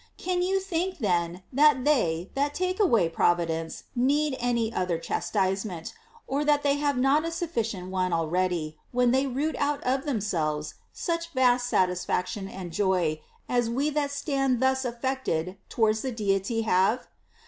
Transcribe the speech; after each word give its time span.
Can 0.17 0.41
you 0.41 0.59
think 0.59 0.97
then 0.97 1.43
that 1.53 1.85
they 1.85 2.31
that 2.33 2.55
take 2.55 2.79
away 2.79 3.07
Providence 3.07 3.83
need 3.95 4.35
any 4.39 4.73
other 4.73 4.97
chastisement, 4.97 5.93
or 6.25 6.43
that 6.43 6.63
they 6.63 6.77
have 6.77 6.97
not 6.97 7.23
a 7.23 7.27
suffi 7.27 7.59
cient 7.61 7.91
one 7.91 8.11
already, 8.11 8.79
when 8.91 9.11
they 9.11 9.27
root 9.27 9.55
out 9.59 9.83
of 9.83 10.03
themselves 10.05 10.73
such 10.91 11.29
vast 11.33 11.69
satisfaction 11.69 12.47
and 12.47 12.71
joy 12.71 13.21
as 13.47 13.69
we 13.69 13.91
that 13.91 14.09
stand 14.09 14.59
thus 14.59 14.85
affected 14.85 15.57
towards 15.69 16.01
the 16.01 16.11
Deity 16.11 16.63
have"? 16.63 17.07